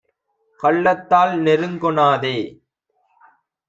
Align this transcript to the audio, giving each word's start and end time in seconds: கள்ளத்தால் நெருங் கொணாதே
கள்ளத்தால் 0.59 1.33
நெருங் 1.41 1.79
கொணாதே 1.79 2.37